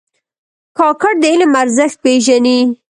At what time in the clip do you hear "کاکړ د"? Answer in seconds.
0.77-1.23